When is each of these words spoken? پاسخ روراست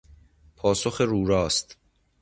پاسخ 0.55 1.01
روراست 1.01 1.77